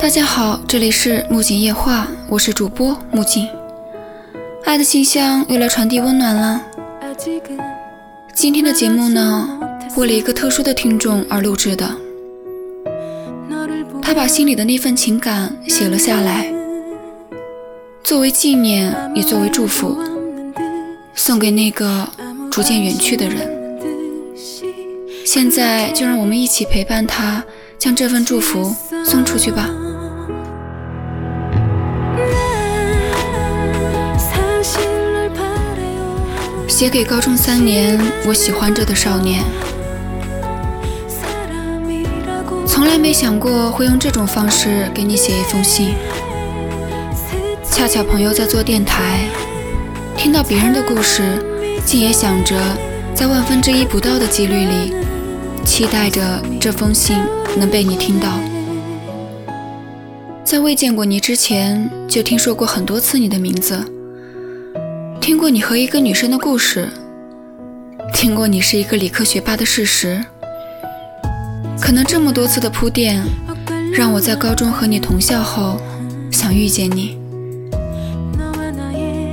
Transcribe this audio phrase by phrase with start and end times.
[0.00, 3.46] 大家好，这里是木槿夜话，我是主播木槿。
[4.64, 6.62] 爱的信箱又来传递温暖了。
[8.34, 9.60] 今天的节目呢，
[9.98, 11.86] 为了一个特殊的听众而录制的。
[14.00, 16.50] 他把心里的那份情感写了下来，
[18.02, 19.98] 作为纪念，也作为祝福，
[21.14, 22.08] 送给那个
[22.50, 23.36] 逐渐远去的人。
[25.26, 27.44] 现在就让我们一起陪伴他，
[27.78, 29.68] 将这份祝福送出去吧。
[36.80, 39.44] 写给高中三年我喜欢着的少年，
[42.66, 45.90] 从来没想过会用这种方式给你写一封信。
[47.70, 49.28] 恰巧朋友在做电台，
[50.16, 51.44] 听到别人的故事，
[51.84, 52.56] 竟也想着
[53.14, 54.94] 在万分之一不到的几率里，
[55.66, 57.18] 期待着这封信
[57.58, 58.40] 能被你听到。
[60.42, 63.84] 在未见过你之前，就听说过很多次你的名字。
[65.30, 66.88] 听过你和一个女生的故事，
[68.12, 70.20] 听过你是一个理科学霸的事实。
[71.80, 73.22] 可能这么多次的铺垫，
[73.92, 75.80] 让我在高中和你同校后
[76.32, 77.16] 想遇见你。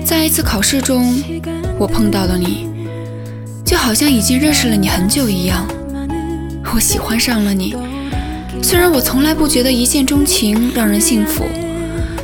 [0.06, 1.20] 在一次考试中，
[1.80, 2.70] 我碰到了你，
[3.66, 5.68] 就好像已经认识了你很久一样。
[6.76, 7.76] 我喜欢上了你，
[8.62, 11.44] 虽然我从来不觉得一见钟情让人幸福，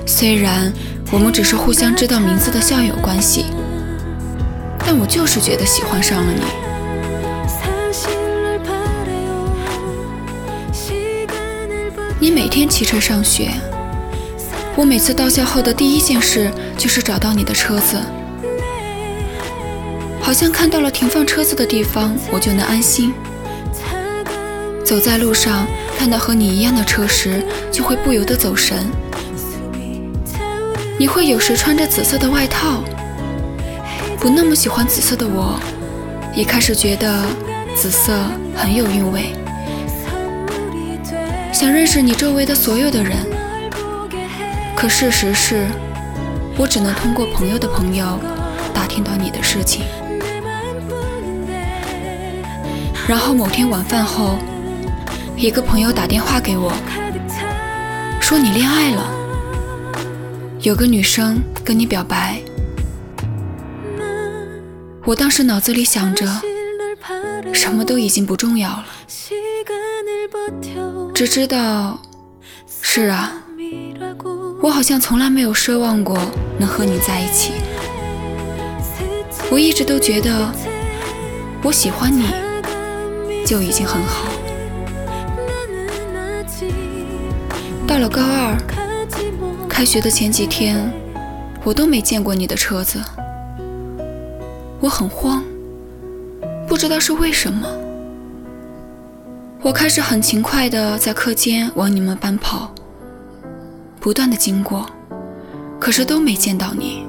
[0.06, 0.72] 虽然
[1.12, 3.46] 我们只是互相知道名字的校友关系。
[4.95, 6.44] 但我就是觉得喜欢上了你。
[12.19, 13.49] 你每天骑车上学，
[14.75, 17.97] 我每次到校后的第一件事就是找到你的车子，
[20.21, 23.11] 好像看到了停放车子的地方，我就能安心。
[24.86, 25.66] 走在路上，
[25.97, 28.77] 看到和你一样的车时，就会不由得走神。
[30.99, 32.83] 你会有时穿着紫色的外套。
[34.23, 35.60] 不那么喜欢紫色的我，
[36.34, 37.26] 也开始觉得
[37.76, 38.14] 紫色
[38.56, 39.36] 很有韵味。
[41.52, 43.17] 想认识你周围的所有的人，
[44.78, 45.67] 可事实是，
[46.58, 48.17] 我只能通过朋友的朋友
[48.73, 49.83] 打听到你的事情。
[53.06, 54.38] 然后某天晚饭后，
[55.36, 56.72] 一个朋友打电话给我，
[58.22, 59.04] 说你恋爱了，
[60.62, 62.42] 有个女生跟你表白。
[65.05, 66.25] 我当时脑子里想着，
[67.53, 68.86] 什么都已经不重要了，
[71.14, 71.99] 只知道，
[72.81, 73.33] 是啊，
[74.61, 76.17] 我好像从来没有奢望过
[76.58, 77.52] 能和你在一起。
[79.52, 80.49] 我一直都觉得，
[81.61, 82.23] 我喜欢你
[83.45, 84.30] 就已经很好。
[87.85, 88.58] 到了高二，
[89.67, 90.89] 开学的前几天，
[91.65, 93.03] 我都没见过你的车子。
[94.83, 95.42] 我很慌，
[96.67, 97.66] 不知道是为什么。
[99.61, 102.70] 我开始很勤快地在课间往你们班跑，
[104.02, 104.86] 不断的经过，
[105.80, 107.05] 可是都没见到你。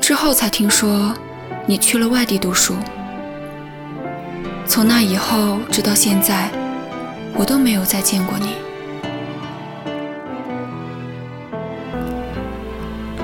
[0.00, 1.12] 之后才听说
[1.66, 2.76] 你去了外地读书。
[4.64, 6.48] 从那以后直到现在，
[7.34, 8.54] 我都没有再见过你。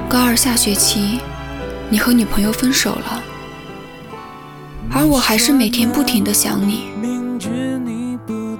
[0.08, 1.20] 高二下学期。
[1.90, 3.22] 你和女朋友分手了，
[4.90, 6.82] 而我还是每天不停的想你，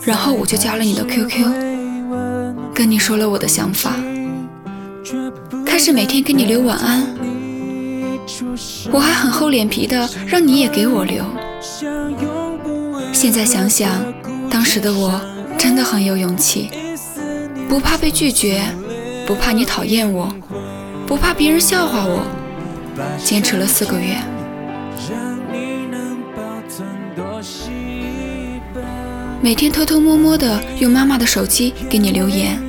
[0.03, 1.53] 然后我就加了你的 QQ，
[2.75, 3.93] 跟你说了我的想法，
[5.67, 7.07] 开始每天给你留晚安，
[8.91, 11.23] 我还很厚脸皮的让你也给我留。
[13.13, 13.91] 现在想想，
[14.49, 15.21] 当时的我
[15.59, 16.71] 真的很有勇气，
[17.69, 18.63] 不怕被拒绝，
[19.27, 20.33] 不怕你讨厌我，
[21.07, 22.23] 不怕别人笑话我。
[23.25, 24.17] 坚持了四个月，
[29.41, 32.61] 每天偷偷摸摸的用妈妈的手机给你留言，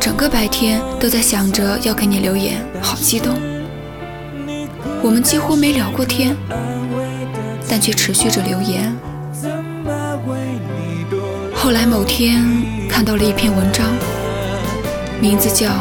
[0.00, 3.38] 整个白天都在想着要给你留言，好激动。
[5.02, 6.36] 我们几乎没聊过天，
[7.68, 8.92] 但却持续着留言。
[11.54, 12.42] 后来某天
[12.88, 13.86] 看到了一篇文章，
[15.20, 15.68] 名字叫《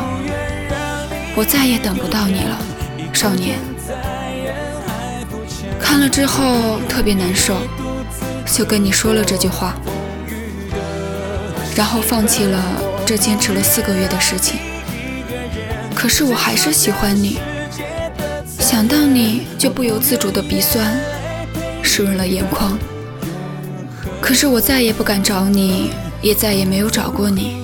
[1.35, 2.59] 我再也等不到你了》。
[3.17, 3.57] 少年
[5.79, 7.57] 看了之后特别难受，
[8.45, 9.73] 就跟你说了这句话，
[11.75, 12.63] 然后放弃了
[13.07, 14.59] 这坚持了四个月的事情。
[15.95, 17.39] 可是我还是喜欢你，
[18.59, 20.99] 想到你就不由自主的鼻酸，
[21.81, 22.77] 湿润了眼眶。
[24.21, 25.89] 可是我再也不敢找你
[26.21, 27.57] 也再也没有找过你。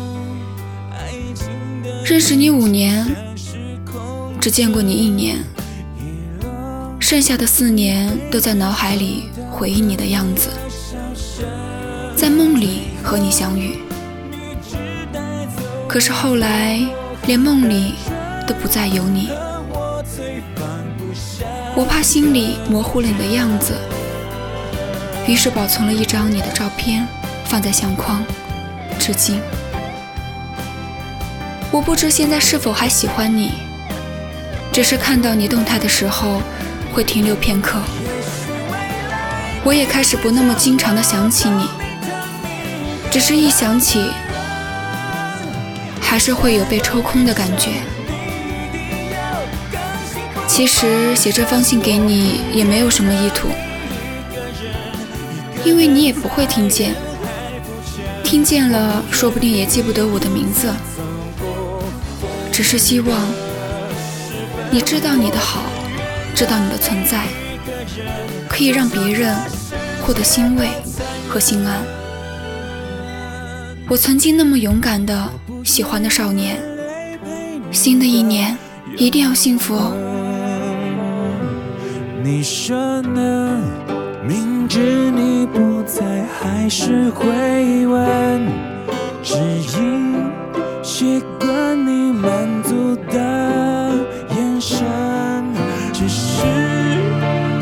[2.03, 3.05] 认识你五年，
[4.43, 5.37] 只见过你一年，
[6.99, 10.49] 剩下的四年都在脑海里回忆你的样子，
[12.13, 13.77] 在梦里和你相遇。
[15.87, 16.77] 可是后来，
[17.25, 17.93] 连梦里
[18.45, 19.29] 都不再有你。
[21.73, 23.73] 我怕心里模糊了你的样子，
[25.25, 27.07] 于是保存了一张你的照片，
[27.45, 28.21] 放在相框，
[28.99, 29.39] 至今。
[31.71, 33.53] 我不知现在是否还喜欢你，
[34.73, 36.41] 只是看到你动态的时候
[36.91, 37.79] 会停留片刻。
[39.63, 41.67] 我也开始不那么经常的想起你，
[43.11, 44.09] 只是一想起，
[46.01, 47.69] 还是会有被抽空的感觉。
[50.47, 53.49] 其实写这封信给你也没有什么意图，
[55.63, 56.95] 因为你也不会听见，
[58.23, 60.73] 听见了说不定也记不得我的名字。
[62.51, 63.19] 只是希望
[64.73, 65.61] 你知道你的好，
[66.33, 67.27] 知道你的存在，
[68.49, 69.35] 可以让别人
[70.01, 70.67] 获得欣慰
[71.29, 71.77] 和心安。
[73.87, 75.29] 我曾经那么勇敢的
[75.63, 76.59] 喜欢的少年，
[77.71, 78.57] 新的一年
[78.97, 79.93] 一定要幸福哦。
[82.23, 83.61] 你说呢？
[84.27, 84.79] 明知
[85.11, 88.47] 你不在，还是会问，
[89.21, 89.37] 只
[89.77, 90.31] 因
[90.81, 92.03] 习惯你。
[92.23, 92.31] 满
[92.63, 93.19] 足的
[94.73, 94.81] 眼神，
[95.93, 96.17] 只是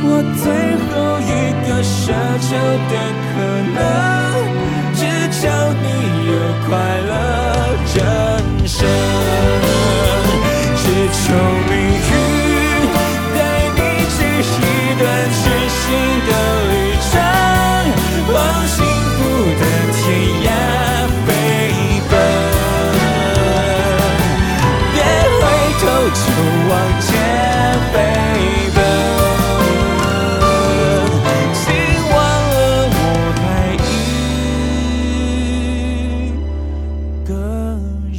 [0.03, 0.07] 我
[0.41, 0.45] 最
[0.87, 1.31] 后一
[1.67, 1.99] 个奢
[2.39, 2.49] 求
[2.89, 2.93] 的
[3.31, 3.33] 可
[3.75, 3.77] 能，
[4.93, 4.99] 只
[5.41, 5.41] 求
[5.81, 5.85] 你
[6.27, 6.31] 有
[6.67, 6.69] 快
[7.09, 7.11] 乐
[7.95, 7.97] 人
[8.65, 8.79] 生，
[10.77, 11.23] 只求
[11.69, 11.71] 你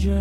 [0.04, 0.12] 人。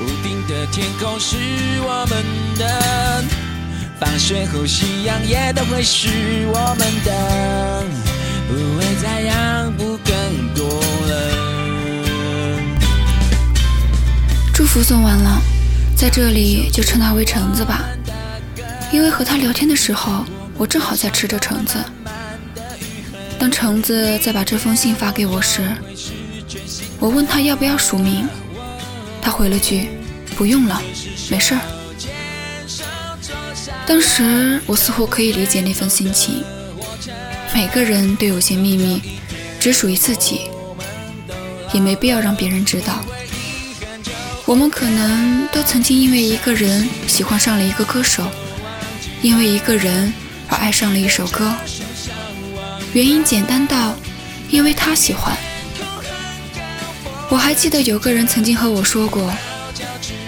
[0.00, 1.36] 屋顶的天空是
[1.82, 2.24] 我们
[2.58, 3.24] 的，
[3.98, 6.08] 放学后夕阳也都会是
[6.52, 7.84] 我们的，
[8.48, 10.81] 不会再让步更多
[14.72, 15.38] 祝福送完了，
[15.94, 17.84] 在这里就称他为橙子吧，
[18.90, 20.24] 因为和他聊天的时候，
[20.56, 21.76] 我正好在吃着橙子。
[23.38, 25.60] 当橙子再把这封信发给我时，
[26.98, 28.26] 我问他要不要署名。
[29.20, 29.90] 他回了句
[30.36, 30.80] ：“不用了，
[31.30, 31.60] 没事儿。”
[33.84, 36.42] 当时我似乎可以理解那份心情。
[37.54, 39.02] 每个人都有些秘密，
[39.60, 40.48] 只属于自己，
[41.74, 43.04] 也没必要让别人知道。
[44.52, 48.30] 我们可能都曾经因为一个人喜欢上了一个歌手，
[49.22, 50.12] 因为一个人
[50.46, 51.54] 而爱上了一首歌，
[52.92, 53.96] 原因简单到
[54.50, 55.34] 因为他喜欢。
[57.30, 59.32] 我还记得有个人曾经和我说过：“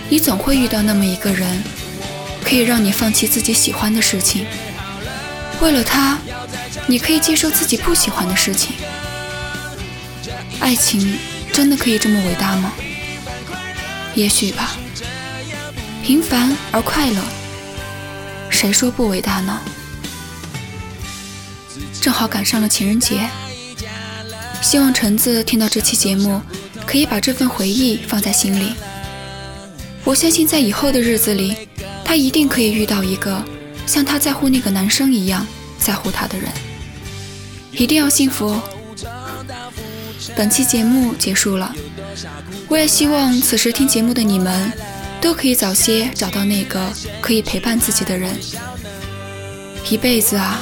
[0.09, 1.63] 你总会遇到那么一个人，
[2.43, 4.47] 可以让你放弃自己喜欢的事情，
[5.61, 6.17] 为了他，
[6.87, 8.75] 你可以接受自己不喜欢的事情。”
[10.61, 11.19] 爱情
[11.53, 12.73] 真的可以这么伟大吗？
[14.15, 14.77] 也许吧。
[16.03, 17.23] 平凡而快乐，
[18.51, 19.61] 谁说不伟大呢？
[22.01, 23.29] 正好赶上了情人节，
[24.61, 26.41] 希望橙子听到这期节目。
[26.87, 28.75] 可以把这份回忆放在心里。
[30.05, 31.57] 我相信，在以后的日子里，
[32.05, 33.43] 他一定可以遇到一个
[33.87, 35.47] 像他在乎那个男生一样
[35.79, 36.47] 在乎他的人。
[37.73, 38.63] 一定要幸福哦！
[40.37, 41.75] 本期节目结束了，
[42.75, 44.73] 我也希望此时听节目的你们
[45.21, 48.37] 都可以早些找到那个可以陪伴自己的人。
[49.89, 50.61] 一辈子啊，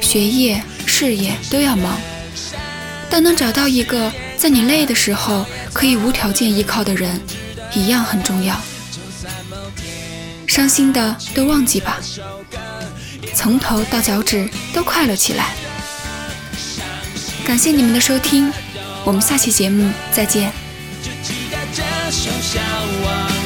[0.00, 1.98] 学业、事业都要忙，
[3.10, 4.12] 但能找到一个。
[4.36, 7.20] 在你累的时候，可以无条件依靠的人，
[7.74, 8.56] 一样很重要。
[10.46, 11.98] 伤心的都忘记吧，
[13.34, 15.48] 从头到脚趾都快乐起来。
[17.44, 18.52] 感谢你们的收听，
[19.04, 20.52] 我们下期节目再见。
[22.12, 23.39] 那